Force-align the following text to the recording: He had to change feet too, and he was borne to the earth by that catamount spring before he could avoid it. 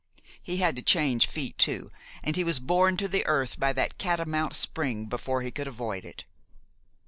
He 0.41 0.57
had 0.57 0.75
to 0.77 0.81
change 0.81 1.27
feet 1.27 1.59
too, 1.59 1.91
and 2.23 2.35
he 2.35 2.43
was 2.43 2.59
borne 2.59 2.97
to 2.97 3.07
the 3.07 3.23
earth 3.27 3.59
by 3.59 3.71
that 3.73 3.99
catamount 3.99 4.53
spring 4.53 5.05
before 5.05 5.43
he 5.43 5.51
could 5.51 5.67
avoid 5.67 6.03
it. 6.05 6.23